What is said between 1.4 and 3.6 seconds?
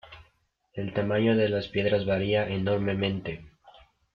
las piedras varía enormemente.